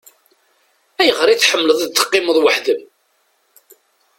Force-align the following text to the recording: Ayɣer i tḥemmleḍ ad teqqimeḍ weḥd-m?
Ayɣer 0.99 1.27
i 1.29 1.35
tḥemmleḍ 1.37 1.79
ad 1.85 1.91
teqqimeḍ 1.93 2.37
weḥd-m? 2.43 2.81